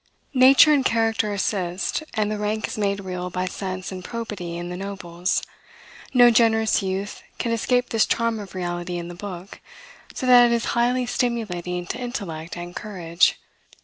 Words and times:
Nature 0.33 0.73
and 0.73 0.83
character 0.83 1.31
assist, 1.31 2.01
and 2.15 2.31
the 2.31 2.39
rank 2.39 2.67
is 2.67 2.75
made 2.75 2.99
real 3.01 3.29
by 3.29 3.45
sense 3.45 3.91
and 3.91 4.03
probity 4.03 4.57
in 4.57 4.69
the 4.69 4.75
nobles. 4.75 5.43
No 6.11 6.31
generous 6.31 6.81
youth 6.81 7.21
can 7.37 7.51
escape 7.51 7.89
this 7.89 8.07
charm 8.07 8.39
of 8.39 8.55
reality 8.55 8.97
in 8.97 9.09
the 9.09 9.13
book, 9.13 9.61
so 10.15 10.25
that 10.25 10.47
it 10.47 10.53
is 10.53 10.65
highly 10.73 11.05
stimulating 11.05 11.85
to 11.85 11.99
intellect 11.99 12.57
and 12.57 12.75
courage. 12.75 13.37